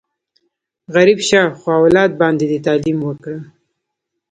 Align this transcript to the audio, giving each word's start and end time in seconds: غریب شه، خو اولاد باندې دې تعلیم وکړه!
غریب 0.95 1.19
شه، 1.27 1.41
خو 1.59 1.69
اولاد 1.81 2.11
باندې 2.21 2.45
دې 2.51 2.59
تعلیم 2.67 2.97
وکړه! 3.03 3.39